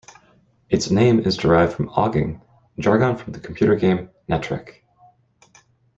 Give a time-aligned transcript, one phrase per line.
[0.67, 2.41] Its name is derived from "ogging",
[2.79, 4.77] jargon from the computer game "Netrek".